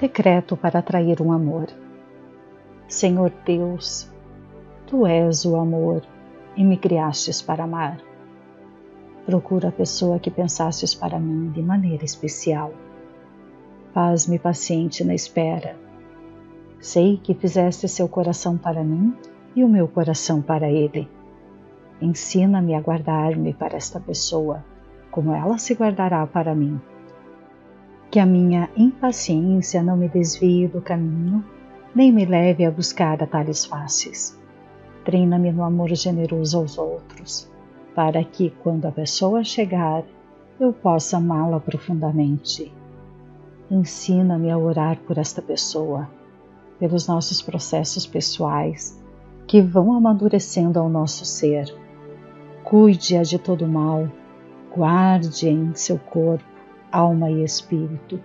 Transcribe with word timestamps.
Decreto 0.00 0.56
para 0.56 0.78
atrair 0.78 1.20
um 1.20 1.32
amor. 1.32 1.66
Senhor 2.88 3.32
Deus, 3.44 4.10
Tu 4.86 5.06
és 5.06 5.44
o 5.44 5.56
amor 5.56 6.02
e 6.56 6.64
me 6.64 6.76
criastes 6.76 7.40
para 7.40 7.64
amar. 7.64 7.98
Procura 9.24 9.68
a 9.68 9.72
pessoa 9.72 10.18
que 10.18 10.30
pensastes 10.30 10.94
para 10.94 11.18
mim 11.18 11.50
de 11.50 11.62
maneira 11.62 12.04
especial. 12.04 12.72
Faz-me 13.94 14.38
paciente 14.38 15.04
na 15.04 15.14
espera. 15.14 15.76
Sei 16.80 17.16
que 17.16 17.34
fizeste 17.34 17.88
seu 17.88 18.08
coração 18.08 18.58
para 18.58 18.82
mim 18.82 19.16
e 19.54 19.62
o 19.62 19.68
meu 19.68 19.86
coração 19.86 20.42
para 20.42 20.68
ele. 20.68 21.08
Ensina-me 22.00 22.74
a 22.74 22.80
guardar-me 22.80 23.54
para 23.54 23.76
esta 23.76 24.00
pessoa, 24.00 24.64
como 25.10 25.32
ela 25.32 25.56
se 25.56 25.74
guardará 25.74 26.26
para 26.26 26.54
mim. 26.54 26.80
Que 28.12 28.20
a 28.20 28.26
minha 28.26 28.68
impaciência 28.76 29.82
não 29.82 29.96
me 29.96 30.06
desvie 30.06 30.68
do 30.68 30.82
caminho, 30.82 31.42
nem 31.94 32.12
me 32.12 32.26
leve 32.26 32.62
a 32.62 32.70
buscar 32.70 33.22
atalhos 33.22 33.64
fáceis. 33.64 34.38
Treina-me 35.02 35.50
no 35.50 35.64
amor 35.64 35.88
generoso 35.94 36.58
aos 36.58 36.76
outros, 36.76 37.50
para 37.94 38.22
que, 38.22 38.50
quando 38.62 38.84
a 38.84 38.92
pessoa 38.92 39.42
chegar, 39.42 40.04
eu 40.60 40.74
possa 40.74 41.16
amá-la 41.16 41.58
profundamente. 41.58 42.70
Ensina-me 43.70 44.50
a 44.50 44.58
orar 44.58 44.98
por 45.06 45.16
esta 45.16 45.40
pessoa, 45.40 46.06
pelos 46.78 47.08
nossos 47.08 47.40
processos 47.40 48.06
pessoais 48.06 49.02
que 49.46 49.62
vão 49.62 49.90
amadurecendo 49.90 50.78
ao 50.78 50.90
nosso 50.90 51.24
ser. 51.24 51.74
Cuide-a 52.62 53.22
de 53.22 53.38
todo 53.38 53.66
mal, 53.66 54.06
guarde 54.70 55.48
em 55.48 55.74
seu 55.74 55.98
corpo, 55.98 56.51
alma 56.92 57.30
e 57.30 57.42
espírito. 57.42 58.20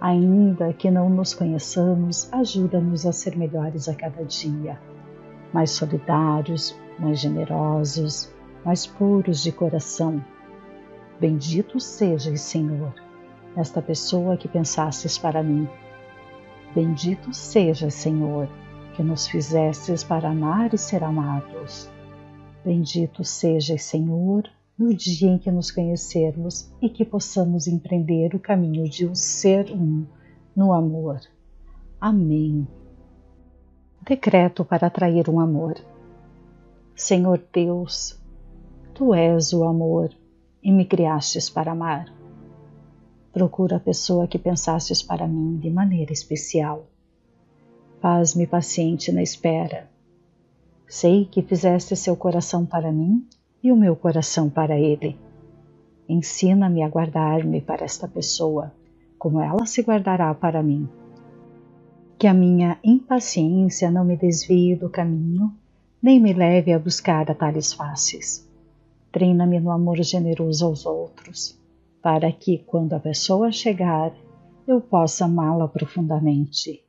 Ainda 0.00 0.72
que 0.72 0.90
não 0.90 1.08
nos 1.08 1.34
conheçamos, 1.34 2.32
ajuda-nos 2.32 3.06
a 3.06 3.12
ser 3.12 3.36
melhores 3.36 3.88
a 3.88 3.94
cada 3.94 4.24
dia, 4.24 4.80
mais 5.52 5.70
solidários, 5.70 6.76
mais 6.98 7.20
generosos, 7.20 8.34
mais 8.64 8.86
puros 8.86 9.42
de 9.42 9.52
coração. 9.52 10.24
Bendito 11.20 11.78
sejas, 11.78 12.40
Senhor, 12.40 12.92
esta 13.56 13.80
pessoa 13.80 14.36
que 14.36 14.48
pensastes 14.48 15.16
para 15.16 15.42
mim. 15.42 15.68
Bendito 16.74 17.32
seja, 17.32 17.88
Senhor, 17.88 18.48
que 18.94 19.02
nos 19.02 19.28
fizestes 19.28 20.02
para 20.02 20.30
amar 20.30 20.74
e 20.74 20.78
ser 20.78 21.04
amados. 21.04 21.88
Bendito 22.64 23.22
seja, 23.22 23.78
Senhor, 23.78 24.50
no 24.76 24.92
dia 24.92 25.30
em 25.30 25.38
que 25.38 25.50
nos 25.50 25.70
conhecermos 25.70 26.72
e 26.82 26.88
que 26.88 27.04
possamos 27.04 27.66
empreender 27.66 28.34
o 28.34 28.40
caminho 28.40 28.88
de 28.88 29.06
um 29.06 29.14
ser 29.14 29.70
um 29.70 30.04
no 30.54 30.72
amor. 30.72 31.20
Amém. 32.00 32.66
Decreto 34.06 34.64
para 34.64 34.88
atrair 34.88 35.28
um 35.30 35.38
amor. 35.38 35.74
Senhor 36.94 37.42
Deus, 37.52 38.20
Tu 38.94 39.12
és 39.14 39.52
o 39.52 39.64
amor 39.64 40.14
e 40.62 40.70
me 40.70 40.84
criastes 40.84 41.50
para 41.50 41.72
amar. 41.72 42.12
Procura 43.32 43.76
a 43.76 43.80
pessoa 43.80 44.28
que 44.28 44.38
pensastes 44.38 45.02
para 45.02 45.26
mim 45.26 45.56
de 45.56 45.68
maneira 45.68 46.12
especial. 46.12 46.86
Faz-me 48.00 48.46
paciente 48.46 49.10
na 49.10 49.22
espera. 49.22 49.90
Sei 50.86 51.24
que 51.24 51.42
fizeste 51.42 51.96
seu 51.96 52.16
coração 52.16 52.64
para 52.64 52.92
mim 52.92 53.26
e 53.64 53.72
o 53.72 53.76
meu 53.76 53.96
coração 53.96 54.50
para 54.50 54.78
ele. 54.78 55.18
Ensina-me 56.06 56.82
a 56.82 56.88
guardar-me 56.88 57.62
para 57.62 57.86
esta 57.86 58.06
pessoa, 58.06 58.70
como 59.18 59.40
ela 59.40 59.64
se 59.64 59.80
guardará 59.80 60.34
para 60.34 60.62
mim. 60.62 60.86
Que 62.18 62.26
a 62.26 62.34
minha 62.34 62.78
impaciência 62.84 63.90
não 63.90 64.04
me 64.04 64.18
desvie 64.18 64.76
do 64.76 64.90
caminho, 64.90 65.50
nem 66.02 66.20
me 66.20 66.34
leve 66.34 66.74
a 66.74 66.78
buscar 66.78 67.30
atalhos 67.30 67.72
fáceis. 67.72 68.46
Treina-me 69.10 69.58
no 69.58 69.70
amor 69.70 69.96
generoso 70.02 70.66
aos 70.66 70.84
outros 70.84 71.58
para 72.02 72.30
que, 72.30 72.58
quando 72.58 72.92
a 72.92 73.00
pessoa 73.00 73.50
chegar, 73.50 74.12
eu 74.68 74.78
possa 74.78 75.24
amá-la 75.24 75.66
profundamente. 75.66 76.84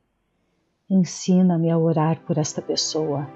Ensina-me 0.90 1.70
a 1.70 1.78
orar 1.78 2.20
por 2.26 2.36
esta 2.36 2.60
pessoa, 2.60 3.26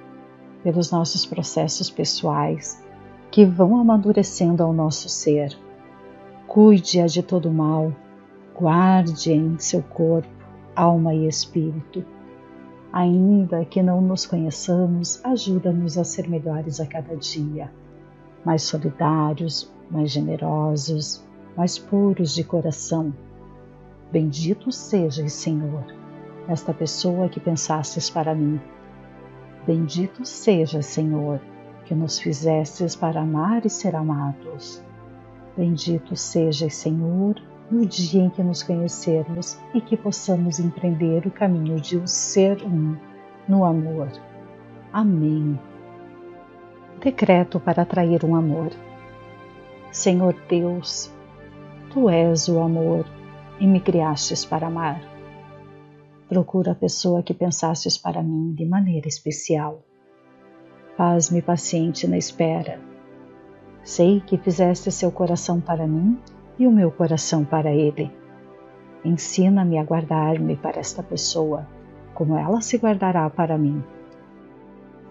pelos 0.63 0.91
nossos 0.91 1.25
processos 1.25 1.89
pessoais 1.89 2.85
que 3.31 3.45
vão 3.45 3.77
amadurecendo 3.77 4.63
ao 4.63 4.73
nosso 4.73 5.09
ser. 5.09 5.57
Cuide-a 6.47 7.07
de 7.07 7.23
todo 7.23 7.51
mal, 7.51 7.93
guarde 8.59 9.33
em 9.33 9.59
seu 9.59 9.83
corpo, 9.83 10.29
alma 10.75 11.15
e 11.15 11.29
espírito. 11.29 12.05
Ainda 12.93 13.65
que 13.65 13.83
não 13.83 14.01
nos 14.01 14.27
conheçamos, 14.27 15.25
ajuda-nos 15.25 15.97
a 15.97 16.03
ser 16.03 16.29
melhores 16.29 16.81
a 16.81 16.87
cada 16.87 17.17
dia, 17.17 17.71
mais 18.45 18.63
solidários, 18.63 19.73
mais 19.89 20.11
generosos, 20.11 21.25
mais 21.57 21.79
puros 21.79 22.35
de 22.35 22.43
coração. 22.43 23.15
Bendito 24.11 24.73
sejas, 24.73 25.33
Senhor, 25.33 25.85
esta 26.49 26.75
pessoa 26.75 27.29
que 27.29 27.39
pensastes 27.39 28.11
para 28.11 28.35
mim. 28.35 28.61
Bendito 29.65 30.25
seja, 30.25 30.83
Senhor, 30.83 31.41
que 31.91 31.95
nos 31.97 32.21
fizestes 32.21 32.95
para 32.95 33.21
amar 33.21 33.67
e 33.67 33.69
ser 33.69 33.97
amados. 33.97 34.81
Bendito 35.57 36.15
sejas, 36.15 36.73
Senhor, 36.75 37.35
no 37.69 37.85
dia 37.85 38.23
em 38.23 38.31
que 38.31 38.45
nos 38.45 38.63
conhecermos 38.63 39.59
e 39.75 39.81
que 39.81 39.97
possamos 39.97 40.61
empreender 40.61 41.27
o 41.27 41.33
caminho 41.33 41.81
de 41.81 41.99
um 41.99 42.07
ser 42.07 42.63
um 42.63 42.97
no 43.49 43.65
amor. 43.65 44.09
Amém. 44.93 45.59
Decreto 47.03 47.59
para 47.59 47.83
atrair 47.83 48.25
um 48.25 48.37
amor. 48.37 48.71
Senhor 49.91 50.37
Deus, 50.49 51.13
Tu 51.93 52.09
és 52.09 52.49
o 52.49 52.61
amor 52.61 53.05
e 53.59 53.67
me 53.67 53.81
criastes 53.81 54.45
para 54.45 54.69
amar. 54.69 55.03
Procura 56.29 56.71
a 56.71 56.77
pessoa 56.77 57.21
que 57.21 57.35
pensastes 57.35 57.99
para 57.99 58.23
mim 58.23 58.55
de 58.55 58.65
maneira 58.65 59.09
especial. 59.09 59.83
Faz-me 61.01 61.41
paciente 61.41 62.07
na 62.07 62.19
espera. 62.19 62.79
Sei 63.83 64.21
que 64.21 64.37
fizeste 64.37 64.93
seu 64.93 65.11
coração 65.11 65.59
para 65.59 65.87
mim 65.87 66.19
e 66.59 66.67
o 66.67 66.71
meu 66.71 66.91
coração 66.91 67.43
para 67.43 67.73
ele. 67.73 68.13
Ensina-me 69.03 69.79
a 69.79 69.83
guardar-me 69.83 70.57
para 70.57 70.79
esta 70.79 71.03
pessoa, 71.03 71.67
como 72.13 72.37
ela 72.37 72.61
se 72.61 72.77
guardará 72.77 73.31
para 73.31 73.57
mim. 73.57 73.83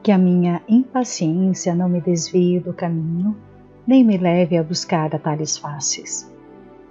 Que 0.04 0.12
a 0.12 0.18
minha 0.20 0.62
impaciência 0.70 1.74
não 1.74 1.90
me 1.90 2.00
desvie 2.00 2.60
do 2.60 2.72
caminho, 2.72 3.36
nem 3.88 4.04
me 4.04 4.16
leve 4.16 4.60
a 4.60 4.64
buscar 4.64 5.16
atalhos 5.16 5.58
fáceis 5.58 6.32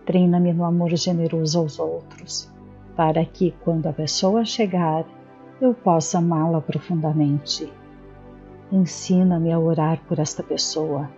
Treina-me 0.05 0.53
no 0.53 0.65
amor 0.65 0.91
generoso 0.97 1.61
aos 1.61 1.79
outros, 1.79 2.53
para 2.97 3.25
que, 3.25 3.55
quando 3.63 3.87
a 3.87 3.93
pessoa 3.93 4.45
chegar, 4.45 5.05
eu 5.61 5.73
possa 5.73 6.19
amá-la 6.19 6.61
profundamente. 6.61 7.78
Ensina-me 8.71 9.53
a 9.53 9.59
orar 9.59 10.01
por 10.07 10.19
esta 10.19 10.43
pessoa, 10.43 11.11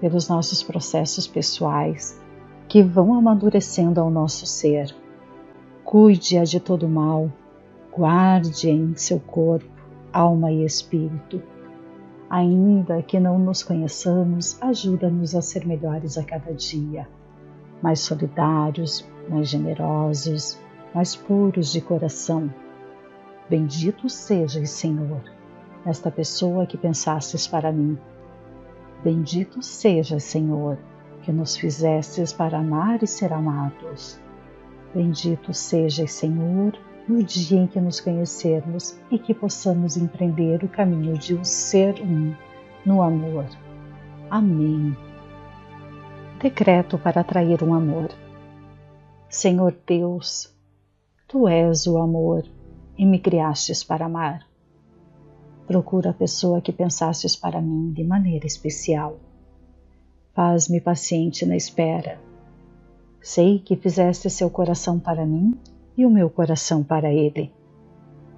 pelos 0.00 0.28
nossos 0.28 0.62
processos 0.62 1.26
pessoais 1.26 2.20
que 2.68 2.82
vão 2.82 3.14
amadurecendo 3.14 4.00
ao 4.00 4.10
nosso 4.10 4.46
ser. 4.46 4.94
Cuide-a 5.84 6.44
de 6.44 6.60
todo 6.60 6.88
mal, 6.88 7.30
guarde 7.94 8.70
em 8.70 8.94
seu 8.96 9.20
corpo, 9.20 9.68
alma 10.12 10.50
e 10.52 10.64
espírito. 10.64 11.42
Ainda 12.30 13.02
que 13.02 13.18
não 13.18 13.38
nos 13.38 13.62
conheçamos, 13.62 14.60
ajuda-nos 14.62 15.34
a 15.34 15.42
ser 15.42 15.66
melhores 15.66 16.18
a 16.18 16.24
cada 16.24 16.52
dia 16.52 17.06
mais 17.82 18.00
solidários, 18.00 19.08
mais 19.28 19.48
generosos, 19.48 20.58
mais 20.94 21.14
puros 21.14 21.72
de 21.72 21.80
coração. 21.80 22.52
Bendito 23.48 24.08
sejas, 24.08 24.70
Senhor, 24.70 25.22
esta 25.88 26.10
pessoa 26.10 26.66
que 26.66 26.76
pensastes 26.76 27.46
para 27.46 27.72
mim. 27.72 27.98
Bendito 29.02 29.62
sejas, 29.62 30.24
Senhor, 30.24 30.78
que 31.22 31.32
nos 31.32 31.56
fizestes 31.56 32.32
para 32.32 32.58
amar 32.58 33.02
e 33.02 33.06
ser 33.06 33.32
amados. 33.32 34.20
Bendito 34.94 35.54
sejas, 35.54 36.12
Senhor, 36.12 36.78
no 37.08 37.22
dia 37.22 37.60
em 37.60 37.66
que 37.66 37.80
nos 37.80 38.00
conhecermos 38.00 38.98
e 39.10 39.18
que 39.18 39.32
possamos 39.32 39.96
empreender 39.96 40.62
o 40.62 40.68
caminho 40.68 41.16
de 41.16 41.34
um 41.34 41.44
ser 41.44 41.94
um 42.02 42.34
no 42.84 43.02
amor. 43.02 43.46
Amém. 44.30 44.96
Decreto 46.40 46.98
para 46.98 47.22
atrair 47.22 47.62
um 47.62 47.72
amor. 47.72 48.10
Senhor 49.28 49.74
Deus, 49.86 50.54
Tu 51.26 51.46
és 51.46 51.86
o 51.86 51.98
amor 51.98 52.44
e 52.96 53.04
me 53.04 53.18
criastes 53.18 53.84
para 53.84 54.06
amar. 54.06 54.47
Procura 55.68 56.10
a 56.10 56.14
pessoa 56.14 56.62
que 56.62 56.72
pensastes 56.72 57.36
para 57.36 57.60
mim 57.60 57.92
de 57.92 58.02
maneira 58.02 58.46
especial. 58.46 59.18
Faz-me 60.32 60.80
paciente 60.80 61.44
na 61.44 61.56
espera. 61.56 62.18
Sei 63.20 63.58
que 63.58 63.76
fizeste 63.76 64.30
seu 64.30 64.48
coração 64.48 64.98
para 64.98 65.26
mim 65.26 65.52
e 65.94 66.06
o 66.06 66.10
meu 66.10 66.30
coração 66.30 66.82
para 66.82 67.12
ele. 67.12 67.52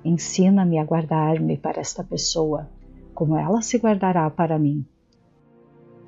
Ensina-me 0.04 0.76
a 0.76 0.84
guardar-me 0.84 1.56
para 1.56 1.80
esta 1.80 2.02
pessoa, 2.02 2.68
como 3.14 3.36
ela 3.36 3.62
se 3.62 3.78
guardará 3.78 4.28
para 4.28 4.58
mim. 4.58 4.84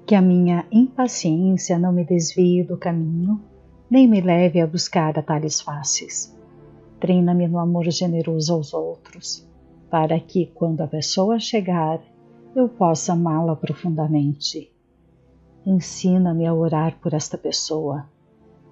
Que 0.05 0.17
a 0.17 0.21
minha 0.21 0.67
impaciência 0.73 1.79
não 1.79 1.93
me 1.93 2.05
desvie 2.05 2.65
do 2.65 2.77
caminho, 2.77 3.41
nem 3.89 4.09
me 4.09 4.21
leve 4.21 4.61
a 4.61 4.67
buscar 4.67 5.17
atalhos 5.17 5.61
fáceis. 5.61 6.37
Treina-me 6.99 7.47
no 7.47 7.61
amor 7.61 7.89
generoso 7.93 8.55
aos 8.55 8.75
outros, 8.75 9.52
para 9.93 10.19
que, 10.19 10.47
quando 10.47 10.81
a 10.81 10.87
pessoa 10.87 11.39
chegar, 11.39 12.01
eu 12.57 12.67
possa 12.67 13.13
amá-la 13.13 13.55
profundamente. 13.55 14.73
Ensina-me 15.67 16.47
a 16.47 16.55
orar 16.55 16.99
por 16.99 17.13
esta 17.13 17.37
pessoa, 17.37 18.09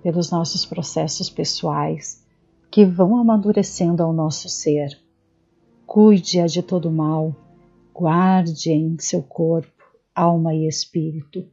pelos 0.02 0.31
nossos 0.31 0.64
processos 0.64 1.28
pessoais 1.28 2.26
que 2.70 2.87
vão 2.87 3.19
amadurecendo 3.19 4.02
ao 4.02 4.14
nosso 4.14 4.49
ser. 4.49 4.99
Cuide-a 5.84 6.46
de 6.46 6.62
todo 6.62 6.90
mal, 6.90 7.37
guarde 7.93 8.72
em 8.72 8.99
seu 8.99 9.22
corpo, 9.22 9.84
alma 10.14 10.55
e 10.55 10.67
espírito. 10.67 11.46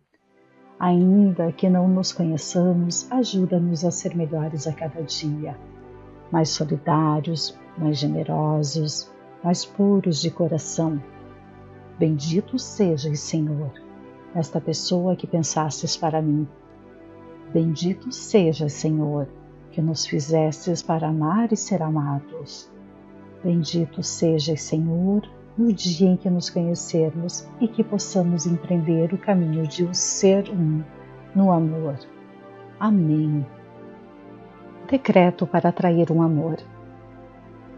Ainda 0.80 1.52
que 1.52 1.70
não 1.70 1.90
nos 1.90 2.14
conheçamos, 2.14 3.12
ajuda-nos 3.12 3.84
a 3.84 3.92
ser 3.92 4.16
melhores 4.16 4.66
a 4.66 4.72
cada 4.72 5.04
dia, 5.04 5.60
mais 6.32 6.52
solidários, 6.52 7.60
mais 7.78 7.98
generosos, 7.98 9.12
mais 9.44 9.66
puros 9.66 10.22
de 10.22 10.32
coração. 10.32 11.02
Bendito 11.98 12.60
sejas, 12.60 13.20
Senhor, 13.20 13.72
esta 14.36 14.62
pessoa 14.62 15.16
que 15.16 15.26
pensastes 15.26 15.98
para 15.98 16.22
mim. 16.22 16.48
Bendito 17.54 18.12
sejas, 18.12 18.74
Senhor, 18.74 19.28
que 19.72 19.82
nos 19.82 20.06
fizestes 20.06 20.82
para 20.82 21.08
amar 21.08 21.52
e 21.52 21.58
ser 21.58 21.82
amados. 21.82 22.70
Bendito 23.44 24.04
sejas, 24.04 24.62
Senhor, 24.62 25.28
no 25.58 25.74
dia 25.74 26.10
em 26.10 26.18
que 26.18 26.30
nos 26.30 26.50
conhecermos 26.50 27.48
e 27.60 27.68
que 27.68 27.84
possamos 27.84 28.46
empreender 28.46 29.14
o 29.14 29.18
caminho 29.18 29.68
de 29.68 29.84
o 29.84 29.94
ser 29.94 30.50
um 30.50 30.84
no 31.34 31.52
amor. 31.52 31.98
Amém. 32.80 33.46
Decreto 34.90 35.48
para 35.48 35.70
atrair 35.70 36.12
um 36.12 36.22
amor. 36.22 36.58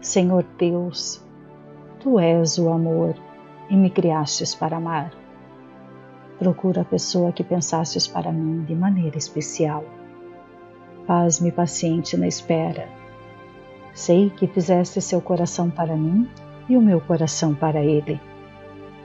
Senhor 0.00 0.44
Deus, 0.58 1.24
Tu 2.00 2.18
és 2.18 2.56
o 2.56 2.70
amor 2.70 3.14
e 3.68 3.76
me 3.76 3.90
criastes 3.90 4.54
para 4.54 4.78
amar. 4.78 5.12
Procura 6.38 6.80
a 6.80 6.84
pessoa 6.84 7.30
que 7.30 7.44
pensastes 7.44 8.06
para 8.06 8.32
mim 8.32 8.64
de 8.64 8.74
maneira 8.74 9.18
especial. 9.18 9.84
Faz-me 11.06 11.52
paciente 11.52 12.16
na 12.16 12.26
espera. 12.26 12.88
Sei 13.92 14.30
que 14.30 14.46
fizeste 14.46 15.02
seu 15.02 15.20
coração 15.20 15.68
para 15.68 15.94
mim 15.94 16.26
e 16.70 16.76
o 16.76 16.80
meu 16.80 17.02
coração 17.02 17.54
para 17.54 17.84
ele. 17.84 18.18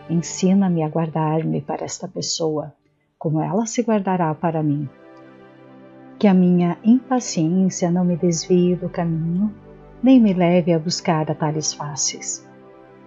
Ensina-me 0.09 0.81
a 0.81 0.87
guardar-me 0.87 1.59
para 1.59 1.83
esta 1.83 2.07
pessoa, 2.07 2.73
como 3.19 3.41
ela 3.41 3.65
se 3.65 3.81
guardará 3.81 4.33
para 4.33 4.63
mim. 4.63 4.87
Que 6.17 6.29
a 6.29 6.33
minha 6.33 6.77
impaciência 6.81 7.91
não 7.91 8.05
me 8.05 8.15
desvie 8.15 8.73
do 8.73 8.87
caminho, 8.87 9.53
nem 10.01 10.17
me 10.17 10.33
leve 10.33 10.71
a 10.71 10.79
buscar 10.79 11.29
atalhos 11.29 11.73
fáceis. 11.73 12.44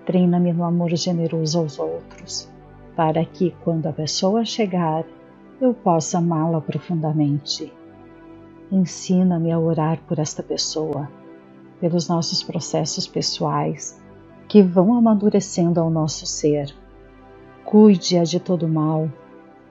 Treina-me 0.08 0.54
no 0.54 0.64
amor 0.64 0.88
generoso 0.96 1.58
aos 1.58 1.78
outros, 1.78 2.50
para 2.96 3.22
que, 3.26 3.54
quando 3.62 3.88
a 3.88 3.92
pessoa 3.92 4.42
chegar, 4.42 5.04
eu 5.60 5.74
possa 5.74 6.16
amá-la 6.16 6.62
profundamente. 6.62 7.70
Ensina-me 8.72 9.52
a 9.52 9.58
orar 9.58 10.00
por 10.08 10.18
esta 10.18 10.42
pessoa, 10.42 11.10
pelos 11.78 12.08
nossos 12.08 12.42
processos 12.42 13.06
pessoais 13.06 14.02
que 14.48 14.62
vão 14.62 14.94
amadurecendo 14.94 15.78
ao 15.78 15.90
nosso 15.90 16.24
ser. 16.24 16.74
Cuide-a 17.66 18.22
de 18.22 18.40
todo 18.40 18.66
mal, 18.66 19.10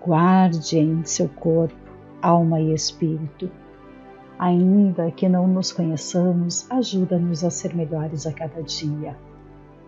guarde 0.05 0.77
em 0.77 1.03
seu 1.03 1.29
corpo, 1.29 1.73
alma 2.21 2.61
e 2.61 2.75
espírito. 2.75 3.49
Ainda 4.37 5.09
que 5.09 5.27
não 5.27 5.47
nos 5.47 5.71
conheçamos, 5.71 6.69
ajuda-nos 6.69 7.43
a 7.43 7.49
ser 7.49 7.75
melhores 7.75 8.27
a 8.27 8.31
cada 8.31 8.61
dia, 8.61 9.17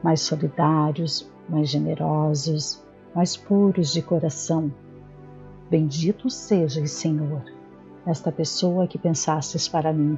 mais 0.03 0.21
solidários, 0.21 1.29
mais 1.47 1.69
generosos, 1.69 2.83
mais 3.13 3.35
puros 3.35 3.91
de 3.91 4.01
coração. 4.01 4.71
Bendito 5.69 6.29
sejas, 6.29 6.91
Senhor, 6.91 7.43
esta 8.05 8.31
pessoa 8.31 8.87
que 8.87 8.97
pensastes 8.97 9.67
para 9.67 9.93
mim. 9.93 10.17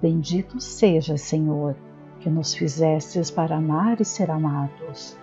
Bendito 0.00 0.60
sejas, 0.60 1.22
Senhor, 1.22 1.74
que 2.20 2.30
nos 2.30 2.54
fizestes 2.54 3.30
para 3.30 3.56
amar 3.56 4.00
e 4.00 4.04
ser 4.04 4.30
amados. 4.30 5.16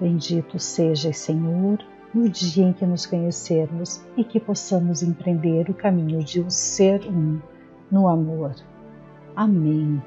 Bendito 0.00 0.58
sejas, 0.58 1.16
Senhor, 1.18 1.78
no 2.12 2.28
dia 2.28 2.64
em 2.64 2.72
que 2.72 2.86
nos 2.86 3.06
conhecermos 3.06 4.04
e 4.16 4.22
que 4.22 4.38
possamos 4.38 5.02
empreender 5.02 5.68
o 5.68 5.74
caminho 5.74 6.22
de 6.22 6.40
o 6.40 6.50
ser 6.50 7.00
um 7.08 7.40
no 7.90 8.08
amor. 8.08 8.54
Amém. 9.34 10.00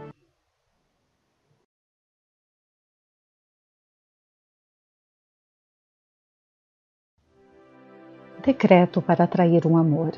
Decreto 8.47 9.01
para 9.01 9.25
atrair 9.25 9.67
um 9.67 9.75
amor. 9.75 10.13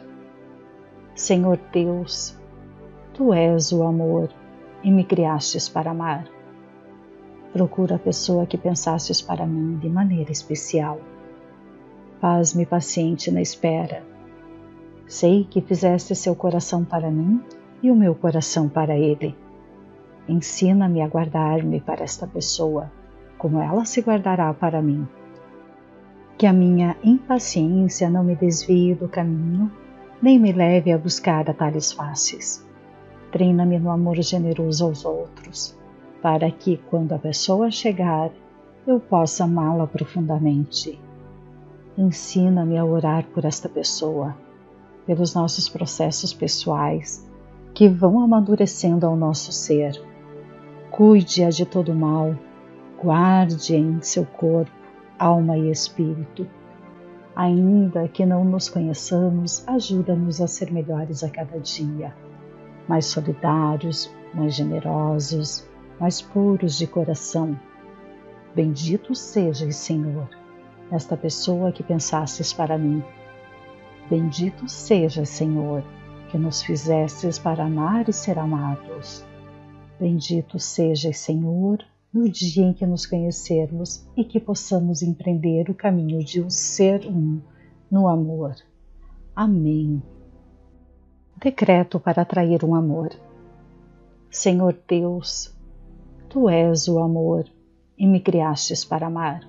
Senhor 1.16 1.60
Deus, 1.74 2.38
Tu 3.12 3.34
és 3.34 3.72
o 3.72 3.82
amor 3.82 4.30
e 4.84 4.92
me 4.92 5.04
criastes 5.04 5.68
para 5.68 5.90
amar. 5.90 6.28
Procura 7.52 7.96
a 7.96 7.98
pessoa 7.98 8.46
que 8.46 8.56
pensastes 8.56 9.20
para 9.20 9.48
mim 9.48 9.80
de 9.80 9.90
maneira 9.90 10.32
especial. 10.32 11.00
Faz-me 12.22 12.68
paciente 12.68 13.32
na 13.32 13.42
espera. 13.42 14.04
Sei 15.08 15.44
que 15.44 15.60
fizeste 15.60 16.14
seu 16.14 16.36
coração 16.36 16.86
para 16.86 17.10
mim 17.10 17.44
e 17.82 17.90
o 17.90 17.96
meu 17.96 18.14
coração 18.14 18.70
para 18.70 18.96
ele. 18.96 19.36
Ensina-me 20.28 21.02
a 21.02 21.08
guardar-me 21.08 21.82
para 21.82 22.04
esta 22.04 22.28
pessoa, 22.28 22.92
como 23.40 23.60
ela 23.60 23.86
se 23.86 24.02
guardará 24.02 24.54
para 24.54 24.84
mim. 24.84 25.08
Que 26.40 26.48
a 26.48 26.54
minha 26.54 26.96
impaciência 27.04 28.10
não 28.10 28.24
me 28.24 28.36
desvie 28.36 28.96
do 28.96 29.08
caminho, 29.08 29.72
nem 30.20 30.40
me 30.40 30.52
leve 30.52 30.92
a 30.92 30.98
buscar 30.98 31.48
atalhos 31.50 31.92
fáceis 31.92 32.68
Treina-me 33.32 33.78
no 33.78 33.92
amor 33.92 34.16
generoso 34.22 34.86
aos 34.86 35.06
outros, 35.06 35.78
para 36.22 36.50
que, 36.50 36.78
quando 36.90 37.14
a 37.14 37.20
pessoa 37.20 37.70
chegar, 37.70 38.32
eu 38.88 39.00
possa 39.00 39.44
amá-la 39.44 39.86
profundamente. 39.86 41.00
Ensina-me 41.98 42.78
a 42.78 42.86
orar 42.86 43.26
por 43.28 43.44
esta 43.46 43.70
pessoa, 43.70 44.36
pelos 45.06 45.36
nossos 45.36 45.70
processos 45.70 46.34
pessoais 46.34 47.30
que 47.74 47.90
vão 47.90 48.20
amadurecendo 48.20 49.06
ao 49.06 49.16
nosso 49.16 49.52
ser. 49.52 50.02
Cuide-a 50.90 51.50
de 51.50 51.66
todo 51.66 51.94
mal, 51.94 52.34
guarde 53.00 53.76
em 53.76 54.02
seu 54.02 54.26
corpo, 54.26 54.72
alma 55.20 55.58
e 55.58 55.70
espírito. 55.70 56.48
Ainda 57.36 58.08
que 58.08 58.26
não 58.26 58.44
nos 58.44 58.70
conheçamos, 58.70 59.68
ajuda-nos 59.68 60.42
a 60.42 60.48
ser 60.48 60.72
melhores 60.72 61.24
a 61.24 61.30
cada 61.30 61.60
dia 61.60 62.14
mais 62.90 63.06
solidários, 63.06 64.12
mais 64.34 64.56
generosos, 64.56 65.70
mais 66.00 66.24
puros 66.24 66.76
de 66.76 66.88
coração. 66.88 67.58
Bendito 68.56 69.14
sejas, 69.14 69.76
Senhor, 69.76 70.28
esta 70.92 71.16
pessoa 71.16 71.72
que 71.72 71.84
pensastes 71.84 72.52
para 72.52 72.80
mim. 72.80 73.04
Bendito 74.10 74.68
sejas, 74.68 75.30
Senhor, 75.30 75.84
que 76.32 76.38
nos 76.40 76.64
fizestes 76.64 77.38
para 77.38 77.66
amar 77.66 78.10
e 78.10 78.14
ser 78.14 78.40
amados. 78.40 79.24
Bendito 80.00 80.58
sejas, 80.58 81.20
Senhor, 81.20 81.86
no 82.12 82.28
dia 82.28 82.66
em 82.66 82.74
que 82.74 82.86
nos 82.86 83.06
conhecermos 83.06 84.08
e 84.18 84.24
que 84.24 84.40
possamos 84.40 85.02
empreender 85.02 85.70
o 85.70 85.76
caminho 85.76 86.24
de 86.24 86.42
um 86.42 86.50
ser 86.50 87.06
um 87.06 87.40
no 87.90 88.08
amor. 88.08 88.56
Amém. 89.36 90.02
Decreto 91.42 92.00
para 92.00 92.24
atrair 92.24 92.64
um 92.66 92.74
amor. 92.74 93.10
Senhor 94.30 94.78
Deus, 94.88 95.56
Tu 96.30 96.48
és 96.50 96.88
o 96.88 97.00
amor 97.00 97.50
e 97.98 98.06
me 98.06 98.20
criastes 98.20 98.86
para 98.86 99.08
amar. 99.08 99.42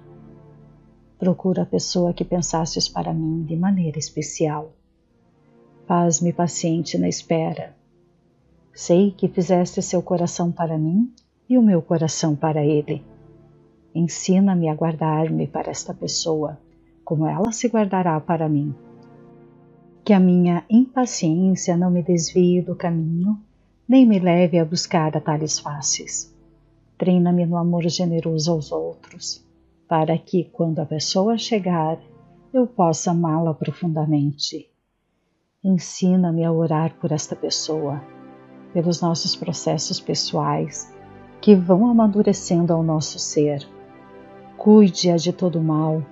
Procura 1.18 1.62
a 1.62 1.66
pessoa 1.66 2.14
que 2.14 2.24
pensastes 2.24 2.88
para 2.88 3.12
mim 3.12 3.42
de 3.42 3.54
maneira 3.54 3.98
especial. 3.98 4.72
Faz-me 5.86 6.32
paciente 6.32 6.96
na 6.96 7.08
espera. 7.08 7.76
Sei 8.72 9.10
que 9.10 9.28
fizeste 9.28 9.82
seu 9.82 10.02
coração 10.02 10.50
para 10.50 10.78
mim 10.78 11.12
e 11.50 11.58
o 11.58 11.62
meu 11.62 11.82
coração 11.82 12.34
para 12.34 12.64
ele. 12.64 13.04
Ensina-me 13.94 14.68
a 14.68 14.74
guardar-me 14.74 15.46
para 15.46 15.70
esta 15.70 15.92
pessoa, 15.92 16.58
como 17.04 17.26
ela 17.26 17.52
se 17.52 17.68
guardará 17.68 18.18
para 18.20 18.48
mim 18.48 18.74
que 20.10 20.14
a 20.14 20.18
minha 20.18 20.64
impaciência 20.68 21.76
não 21.76 21.88
me 21.88 22.02
desvie 22.02 22.60
do 22.60 22.74
caminho, 22.74 23.38
nem 23.88 24.06
me 24.06 24.18
leve 24.18 24.58
a 24.58 24.64
buscar 24.64 25.16
atalhos 25.16 25.60
fáceis. 25.60 26.34
Treina-me 26.98 27.46
no 27.46 27.56
amor 27.56 27.88
generoso 27.88 28.50
aos 28.50 28.72
outros, 28.72 29.46
para 29.88 30.18
que, 30.18 30.44
quando 30.44 30.80
a 30.80 30.84
pessoa 30.84 31.38
chegar, 31.38 31.96
eu 32.52 32.66
possa 32.66 33.12
amá-la 33.12 33.54
profundamente. 33.54 34.68
Ensina-me 35.62 36.44
a 36.44 36.50
orar 36.50 36.94
por 36.98 37.12
esta 37.12 37.36
pessoa, 37.36 38.02
pelos 38.72 39.00
nossos 39.00 39.36
processos 39.36 40.00
pessoais 40.00 40.92
que 41.40 41.54
vão 41.54 41.86
amadurecendo 41.86 42.72
ao 42.72 42.82
nosso 42.82 43.18
ser. 43.18 43.66
Cuide-a 44.56 45.16
de 45.16 45.32
todo 45.32 45.60
mal, 45.60 46.02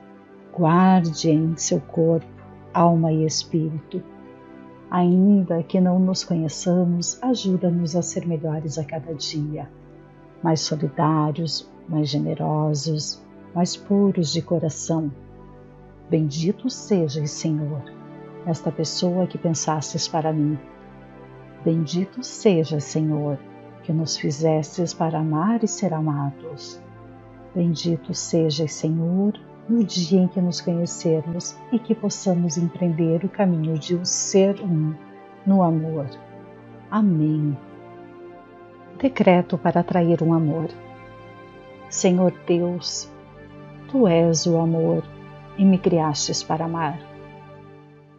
guarde 0.56 1.30
em 1.30 1.56
seu 1.56 1.80
corpo, 1.80 2.26
alma 2.72 3.12
e 3.12 3.26
espírito. 3.26 4.02
Ainda 4.90 5.62
que 5.62 5.80
não 5.80 5.98
nos 5.98 6.24
conheçamos, 6.24 7.22
ajuda-nos 7.22 7.94
a 7.94 8.00
ser 8.00 8.26
melhores 8.26 8.78
a 8.78 8.84
cada 8.84 9.14
dia, 9.14 9.68
mais 10.42 10.62
solidários, 10.62 11.70
mais 11.86 12.08
generosos, 12.08 13.22
mais 13.54 13.76
puros 13.76 14.32
de 14.32 14.40
coração. 14.40 15.12
Bendito 16.08 16.70
sejas, 16.70 17.30
Senhor, 17.32 17.82
esta 18.46 18.72
pessoa 18.72 19.26
que 19.26 19.36
pensastes 19.36 20.08
para 20.08 20.32
mim. 20.32 20.58
Bendito 21.62 22.22
seja, 22.22 22.80
Senhor, 22.80 23.38
que 23.88 23.92
nos 23.94 24.18
fizestes 24.18 24.92
para 24.92 25.20
amar 25.20 25.64
e 25.64 25.66
ser 25.66 25.94
amados. 25.94 26.78
Bendito 27.54 28.12
sejas, 28.12 28.70
Senhor, 28.74 29.32
no 29.66 29.82
dia 29.82 30.20
em 30.20 30.28
que 30.28 30.42
nos 30.42 30.60
conhecermos 30.60 31.56
e 31.72 31.78
que 31.78 31.94
possamos 31.94 32.58
empreender 32.58 33.24
o 33.24 33.30
caminho 33.30 33.78
de 33.78 33.94
o 33.94 34.04
ser 34.04 34.60
um 34.60 34.94
no 35.46 35.62
amor. 35.62 36.06
Amém. 36.90 37.56
Decreto 39.00 39.56
para 39.56 39.80
atrair 39.80 40.22
um 40.22 40.34
amor. 40.34 40.68
Senhor 41.88 42.34
Deus, 42.46 43.10
Tu 43.90 44.06
és 44.06 44.46
o 44.46 44.58
amor 44.58 45.02
e 45.56 45.64
me 45.64 45.78
criastes 45.78 46.42
para 46.42 46.66
amar. 46.66 47.00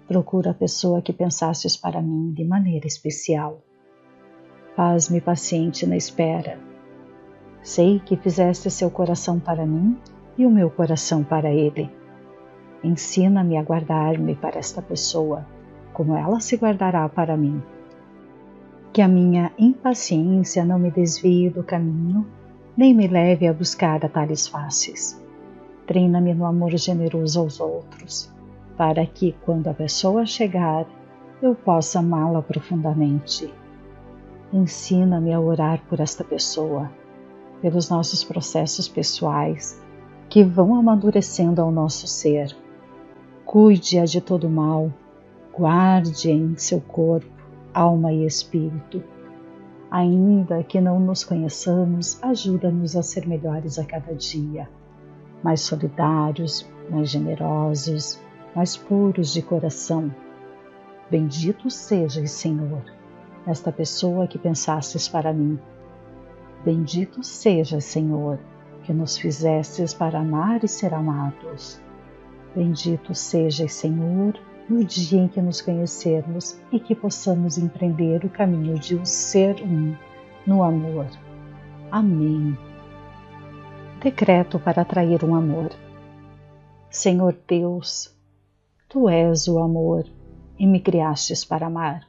Procura 0.07 0.49
a 0.49 0.55
pessoa 0.55 0.99
que 0.99 1.13
pensastes 1.13 1.77
para 1.77 2.01
mim 2.01 2.33
de 2.33 2.43
maneira 2.43 2.87
especial. 2.87 3.61
Faz-me 4.79 5.19
paciente 5.19 5.85
na 5.85 5.97
espera. 5.97 6.57
Sei 7.61 7.99
que 7.99 8.15
fizeste 8.15 8.71
seu 8.71 8.89
coração 8.89 9.37
para 9.37 9.65
mim 9.65 9.97
e 10.37 10.45
o 10.45 10.49
meu 10.49 10.69
coração 10.69 11.21
para 11.21 11.51
ele. 11.51 11.91
Ensina-me 12.81 13.57
a 13.57 13.61
guardar-me 13.61 14.35
para 14.35 14.57
esta 14.57 14.81
pessoa, 14.81 15.45
como 15.91 16.15
ela 16.15 16.39
se 16.39 16.55
guardará 16.55 17.09
para 17.09 17.35
mim. 17.35 17.61
Que 18.93 19.01
a 19.01 19.07
minha 19.09 19.51
impaciência 19.59 20.63
não 20.63 20.79
me 20.79 20.89
desvie 20.89 21.49
do 21.49 21.61
caminho, 21.61 22.25
nem 22.77 22.93
me 22.93 23.05
leve 23.05 23.49
a 23.49 23.53
buscar 23.53 24.05
atalhos 24.05 24.47
fáceis. 24.47 25.21
Treina-me 25.87 26.33
no 26.33 26.45
amor 26.45 26.71
generoso 26.77 27.41
aos 27.41 27.59
outros, 27.59 28.33
para 28.77 29.05
que, 29.05 29.35
quando 29.43 29.67
a 29.67 29.73
pessoa 29.73 30.25
chegar, 30.25 30.85
eu 31.41 31.53
possa 31.53 31.99
amá-la 31.99 32.41
profundamente. 32.41 33.58
Ensina-me 34.51 35.31
a 35.31 35.39
orar 35.39 35.79
por 35.87 35.99
esta 35.99 36.23
pessoa, 36.23 36.89
pelos 37.61 37.87
nossos 37.87 38.23
processos 38.23 38.87
pessoais 38.87 39.79
que 40.27 40.43
vão 40.43 40.73
amadurecendo 40.75 41.61
ao 41.61 41.71
nosso 41.71 42.07
ser. 42.07 42.55
Cuide-a 43.45 44.05
de 44.05 44.19
todo 44.19 44.49
mal, 44.49 44.91
guarde 45.55 46.31
em 46.31 46.55
seu 46.57 46.81
corpo, 46.81 47.29
alma 47.73 48.11
e 48.11 48.25
espírito. 48.25 49.03
Ainda 49.91 50.63
que 50.63 50.81
não 50.81 50.99
nos 50.99 51.23
conheçamos, 51.23 52.17
ajuda-nos 52.23 52.95
a 52.95 53.03
ser 53.03 53.27
melhores 53.27 53.77
a 53.77 53.85
cada 53.85 54.13
dia, 54.15 54.67
mais 55.43 55.61
solidários, 55.61 56.67
mais 56.89 57.09
generosos, 57.09 58.19
mais 58.55 58.75
puros 58.75 59.31
de 59.31 59.43
coração. 59.43 60.13
Bendito 61.09 61.69
sejas, 61.69 62.31
Senhor, 62.31 62.83
esta 63.45 63.71
pessoa 63.71 64.27
que 64.27 64.37
pensastes 64.37 65.07
para 65.07 65.33
mim. 65.33 65.59
Bendito 66.63 67.23
sejas, 67.23 67.85
Senhor, 67.85 68.39
que 68.83 68.93
nos 68.93 69.17
fizestes 69.17 69.93
para 69.93 70.19
amar 70.19 70.63
e 70.63 70.67
ser 70.67 70.93
amados. 70.93 71.81
Bendito 72.55 73.13
sejas, 73.15 73.73
Senhor, 73.73 74.33
no 74.67 74.83
dia 74.83 75.21
em 75.21 75.27
que 75.27 75.41
nos 75.41 75.61
conhecermos 75.61 76.59
e 76.71 76.79
que 76.79 76.95
possamos 76.95 77.57
empreender 77.57 78.23
o 78.25 78.29
caminho 78.29 78.77
de 78.77 78.95
o 78.95 79.05
ser 79.05 79.61
um 79.61 79.95
no 80.45 80.63
amor. 80.63 81.07
Amém. 81.91 82.57
Decreto 84.01 84.59
para 84.59 84.81
atrair 84.81 85.23
um 85.23 85.35
amor. 85.35 85.69
Senhor 86.89 87.37
Deus, 87.47 88.15
Tu 88.89 89.07
és 89.07 89.47
o 89.47 89.59
amor 89.59 90.03
e 90.57 90.65
me 90.65 90.79
criastes 90.79 91.45
para 91.45 91.67
amar. 91.67 92.08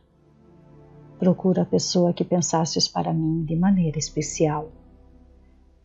Procura 1.20 1.62
a 1.62 1.66
pessoa 1.66 2.12
que 2.12 2.24
pensastes 2.24 2.88
para 2.88 3.12
mim 3.12 3.44
de 3.44 3.54
maneira 3.54 3.98
especial 3.98 4.72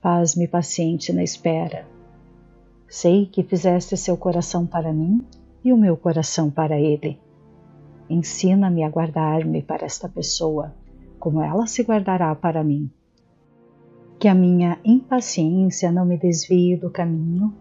Faz-me 0.06 0.48
paciente 0.48 1.12
na 1.12 1.24
espera. 1.24 1.88
Sei 2.88 3.26
que 3.26 3.42
fizeste 3.42 3.98
seu 3.98 4.16
coração 4.16 4.68
para 4.68 4.94
mim 4.94 5.26
e 5.64 5.74
o 5.74 5.78
meu 5.78 5.98
coração 5.98 6.52
para 6.52 6.80
ele. 6.80 7.20
Ensina-me 8.08 8.84
a 8.84 8.90
guardar-me 8.90 9.64
para 9.64 9.84
esta 9.84 10.08
pessoa, 10.08 10.76
como 11.20 11.42
ela 11.42 11.66
se 11.66 11.82
guardará 11.82 12.36
para 12.36 12.64
mim. 12.64 12.88
Que 14.20 14.28
a 14.28 14.36
minha 14.36 14.80
impaciência 14.86 15.92
não 15.92 16.06
me 16.06 16.20
desvie 16.20 16.76
do 16.76 16.92
caminho, 16.92 17.52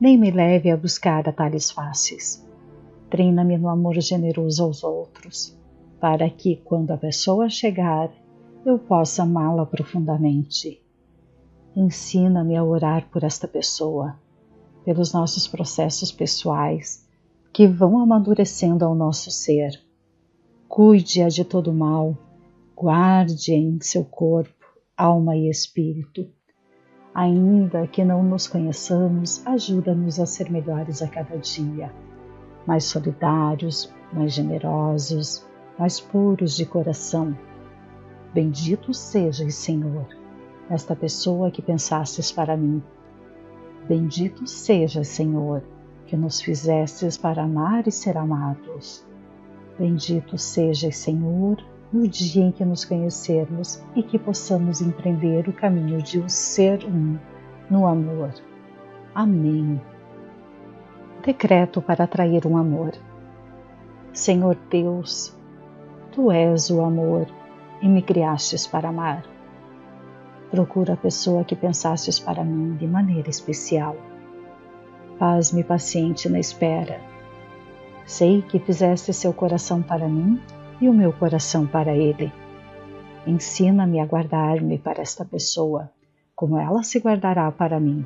nem 0.00 0.18
me 0.18 0.32
leve 0.32 0.72
a 0.72 0.76
buscar 0.76 1.28
atalhos 1.28 1.70
fáceis. 1.70 2.44
Treina-me 3.10 3.56
no 3.56 3.68
amor 3.68 3.94
generoso 4.00 4.64
aos 4.64 4.82
outros, 4.82 5.56
para 6.02 6.28
que, 6.28 6.56
quando 6.56 6.90
a 6.90 6.98
pessoa 6.98 7.48
chegar, 7.48 8.10
eu 8.66 8.76
possa 8.76 9.22
amá-la 9.22 9.64
profundamente 9.64 10.82
Ensina-me 11.74 12.54
a 12.54 12.62
orar 12.62 13.08
por 13.08 13.24
esta 13.24 13.48
pessoa, 13.48 14.18
pelos 14.84 15.12
nossos 15.14 15.48
processos 15.48 16.12
pessoais 16.12 17.08
que 17.50 17.66
vão 17.66 17.98
amadurecendo 17.98 18.84
ao 18.84 18.94
nosso 18.94 19.30
ser. 19.30 19.80
Cuide-a 20.68 21.28
de 21.28 21.44
todo 21.44 21.72
mal, 21.72 22.18
guarde 22.76 23.54
em 23.54 23.80
seu 23.80 24.04
corpo, 24.04 24.66
alma 24.94 25.34
e 25.34 25.48
espírito. 25.48 26.28
Ainda 27.14 27.86
que 27.86 28.04
não 28.04 28.22
nos 28.22 28.46
conheçamos, 28.46 29.46
ajuda-nos 29.46 30.20
a 30.20 30.26
ser 30.26 30.50
melhores 30.50 31.00
a 31.00 31.08
cada 31.08 31.38
dia, 31.38 31.90
mais 32.66 32.84
solidários, 32.84 33.90
mais 34.12 34.34
generosos, 34.34 35.46
mais 35.78 36.00
puros 36.00 36.56
de 36.56 36.66
coração. 36.66 37.36
Bendito 38.34 38.94
sejas, 38.94 39.54
Senhor 39.54 40.22
esta 40.72 40.96
pessoa 40.96 41.50
que 41.50 41.60
pensastes 41.60 42.32
para 42.32 42.56
mim. 42.56 42.82
Bendito 43.86 44.46
seja, 44.46 45.04
Senhor, 45.04 45.62
que 46.06 46.16
nos 46.16 46.40
fizestes 46.40 47.16
para 47.16 47.42
amar 47.42 47.86
e 47.86 47.92
ser 47.92 48.16
amados. 48.16 49.04
Bendito 49.78 50.38
seja, 50.38 50.90
Senhor, 50.90 51.62
no 51.92 52.08
dia 52.08 52.44
em 52.44 52.52
que 52.52 52.64
nos 52.64 52.84
conhecermos 52.84 53.82
e 53.94 54.02
que 54.02 54.18
possamos 54.18 54.80
empreender 54.80 55.48
o 55.48 55.52
caminho 55.52 56.00
de 56.02 56.18
o 56.18 56.28
ser 56.28 56.84
um 56.84 57.18
no 57.68 57.86
amor. 57.86 58.32
Amém. 59.14 59.80
Decreto 61.22 61.82
para 61.82 62.04
atrair 62.04 62.46
um 62.46 62.56
amor. 62.56 62.92
Senhor 64.12 64.56
Deus, 64.70 65.36
Tu 66.12 66.30
és 66.30 66.68
o 66.68 66.82
amor 66.82 67.26
e 67.80 67.88
me 67.88 68.02
criastes 68.02 68.66
para 68.66 68.90
amar. 68.90 69.24
Procura 70.50 70.92
a 70.92 70.96
pessoa 70.96 71.42
que 71.42 71.56
pensastes 71.56 72.18
para 72.18 72.44
mim 72.44 72.76
de 72.76 72.86
maneira 72.86 73.30
especial. 73.30 73.96
Faz-me 75.18 75.64
paciente 75.64 76.28
na 76.28 76.38
espera. 76.38 77.00
Sei 78.04 78.42
que 78.42 78.58
fizeste 78.58 79.14
seu 79.14 79.32
coração 79.32 79.80
para 79.80 80.06
mim 80.06 80.38
e 80.82 80.88
o 80.90 80.92
meu 80.92 81.14
coração 81.14 81.66
para 81.66 81.96
ele. 81.96 82.30
Ensina-me 83.26 83.98
a 83.98 84.04
guardar-me 84.04 84.76
para 84.76 85.00
esta 85.00 85.24
pessoa, 85.24 85.90
como 86.36 86.58
ela 86.58 86.82
se 86.82 86.98
guardará 86.98 87.50
para 87.50 87.80
mim. 87.80 88.04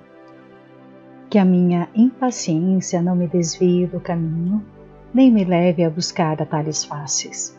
Que 1.28 1.40
a 1.40 1.44
minha 1.44 1.88
impaciência 1.92 3.02
não 3.02 3.16
me 3.16 3.26
desvie 3.26 3.84
do 3.84 3.98
caminho, 3.98 4.64
nem 5.12 5.28
me 5.28 5.44
leve 5.44 5.82
a 5.82 5.90
buscar 5.90 6.40
atalhos 6.40 6.84
fáceis. 6.84 7.55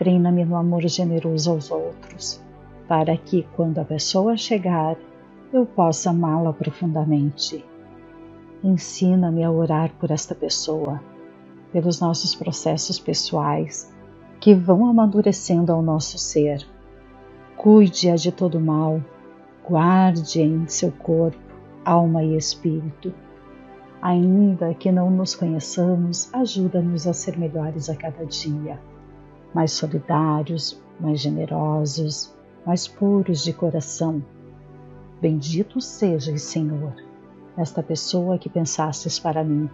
Treina-me 0.00 0.46
no 0.46 0.56
amor 0.56 0.80
generoso 0.88 1.50
aos 1.50 1.70
outros 1.70 2.42
para 2.88 3.14
que, 3.18 3.46
quando 3.54 3.80
a 3.80 3.84
pessoa 3.84 4.34
chegar, 4.34 4.96
eu 5.52 5.66
possa 5.66 6.08
amá-la 6.08 6.54
profundamente. 6.54 7.62
Ensina-me 8.64 9.44
a 9.44 9.50
orar 9.50 9.92
por 10.00 10.10
esta 10.10 10.34
pessoa, 10.34 11.02
pelos 11.70 12.00
nossos 12.00 12.34
processos 12.34 12.98
pessoais 12.98 13.94
que 14.40 14.54
vão 14.54 14.86
amadurecendo 14.86 15.70
ao 15.70 15.82
nosso 15.82 16.16
ser. 16.16 16.66
cuide-a 17.58 18.14
de 18.14 18.32
todo 18.32 18.58
mal, 18.58 19.02
guarde 19.68 20.40
em 20.40 20.66
seu 20.66 20.90
corpo, 20.92 21.38
alma 21.84 22.24
e 22.24 22.38
espírito. 22.38 23.12
Ainda 24.00 24.72
que 24.72 24.90
não 24.90 25.10
nos 25.10 25.34
conheçamos, 25.34 26.32
ajuda-nos 26.32 27.06
a 27.06 27.12
ser 27.12 27.38
melhores 27.38 27.90
a 27.90 27.94
cada 27.94 28.24
dia, 28.24 28.80
mais 29.54 29.72
solidários, 29.72 30.80
mais 30.98 31.20
generosos, 31.20 32.34
mais 32.64 32.86
puros 32.86 33.42
de 33.42 33.52
coração. 33.52 34.22
Bendito 35.20 35.80
sejas, 35.80 36.42
Senhor, 36.42 36.94
esta 37.56 37.82
pessoa 37.82 38.38
que 38.38 38.48
pensastes 38.48 39.18
para 39.18 39.44
mim. 39.44 39.68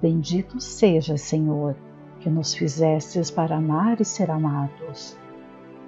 Bendito 0.00 0.60
sejas, 0.60 1.22
Senhor, 1.22 1.74
que 2.20 2.28
nos 2.28 2.54
fizestes 2.54 3.30
para 3.30 3.56
amar 3.56 4.00
e 4.00 4.04
ser 4.04 4.30
amados. 4.30 5.16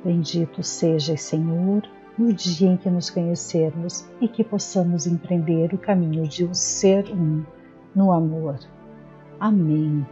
Bendito 0.04 0.62
sejas, 0.62 1.20
Senhor, 1.20 1.82
no 2.16 2.32
dia 2.32 2.68
em 2.68 2.76
que 2.76 2.90
nos 2.90 3.10
conhecermos 3.10 4.08
e 4.20 4.26
que 4.26 4.42
possamos 4.42 5.06
empreender 5.06 5.72
o 5.72 5.78
caminho 5.78 6.26
de 6.26 6.44
um 6.44 6.54
ser 6.54 7.04
um 7.12 7.44
no 7.94 8.12
amor. 8.12 8.58
Amém. 9.38 10.04